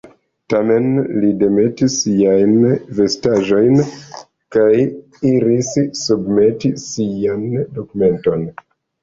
Tiam, 0.51 0.85
li 1.23 1.27
demetis 1.41 1.97
siajn 2.05 2.55
vestaĵojn 2.99 3.77
kaj 4.57 4.71
iris 5.35 5.71
submeti 6.01 6.73
sian 6.89 7.47
dokumenton. 7.79 8.51